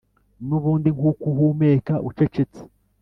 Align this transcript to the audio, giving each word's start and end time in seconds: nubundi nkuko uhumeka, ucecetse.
nubundi 0.47 0.89
nkuko 0.95 1.23
uhumeka, 1.31 1.93
ucecetse. 2.09 2.61